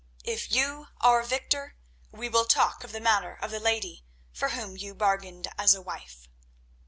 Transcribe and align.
If 0.23 0.51
you 0.51 0.87
are 1.01 1.21
victor, 1.21 1.75
we 2.11 2.27
will 2.27 2.45
talk 2.45 2.83
of 2.83 2.91
the 2.91 2.99
matter 2.99 3.35
of 3.35 3.51
the 3.51 3.59
lady 3.59 4.03
for 4.33 4.49
whom 4.49 4.75
you 4.75 4.95
bargained 4.95 5.47
as 5.59 5.75
a 5.75 5.81
wife." 5.83 6.27